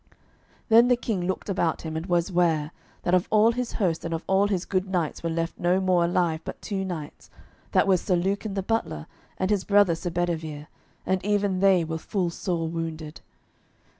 [0.69, 2.71] Then the King looked about him, and was ware,
[3.03, 6.05] that of all his host and of all his good knights were left no more
[6.05, 7.29] alive but two knights,
[7.71, 9.05] that was Sir Lucan the butler,
[9.37, 10.65] and his brother Sir Bedivere,
[11.05, 13.21] and even they were full sore wounded.